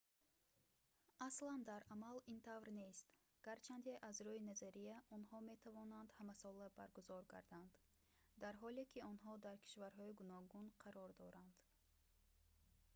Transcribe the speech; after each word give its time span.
аслан 1.27 1.59
дар 1.69 1.81
амал 1.95 2.17
ин 2.31 2.37
тавр 2.47 2.67
нест 2.81 3.05
гарчанде 3.47 3.93
аз 4.09 4.17
рӯи 4.25 4.47
назария 4.51 4.95
онҳо 5.15 5.37
метавонанд 5.51 6.09
ҳамасола 6.19 6.67
баргузор 6.79 7.23
гарданд 7.33 7.71
дар 8.41 8.53
ҳоле 8.61 8.83
ки 8.91 8.99
онҳо 9.11 9.33
дар 9.45 9.55
кишварҳои 9.65 10.17
гуногун 10.21 10.65
қарор 10.83 11.09
доранд 11.21 11.53